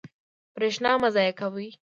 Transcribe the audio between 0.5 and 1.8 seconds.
برښنا مه ضایع کوئ